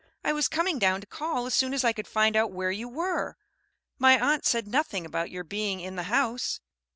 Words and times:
I 0.23 0.33
was 0.33 0.47
coming 0.47 0.79
down 0.79 0.99
to 1.01 1.05
call 1.05 1.45
as 1.45 1.53
soon 1.53 1.75
as 1.75 1.83
I 1.83 1.93
could 1.93 2.07
find 2.07 2.35
out 2.35 2.51
where 2.51 2.71
you 2.71 2.89
were. 2.89 3.37
My 3.99 4.19
aunt 4.19 4.47
said 4.47 4.67
nothing 4.67 5.05
about 5.05 5.29
your 5.29 5.43
being 5.43 5.79
in 5.79 5.95
the 5.95 6.01
house." 6.09 6.59